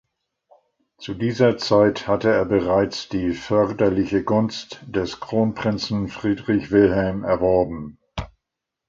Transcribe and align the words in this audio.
Zu 0.97 1.13
dieser 1.13 1.59
Zeit 1.59 2.07
hatte 2.07 2.31
er 2.33 2.45
bereits 2.45 3.07
die 3.07 3.33
förderliche 3.33 4.23
Gunst 4.23 4.79
des 4.87 5.19
Kronprinzen 5.19 6.07
Friedrich 6.07 6.71
Wilhelm 6.71 7.23
erworben. 7.23 7.99